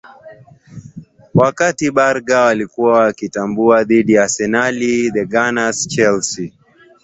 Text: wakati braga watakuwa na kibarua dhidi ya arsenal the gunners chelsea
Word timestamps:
wakati 1.33 1.91
braga 1.91 2.41
watakuwa 2.41 3.05
na 3.05 3.13
kibarua 3.13 3.83
dhidi 3.83 4.13
ya 4.13 4.21
arsenal 4.23 4.75
the 5.13 5.25
gunners 5.25 5.87
chelsea 5.87 6.51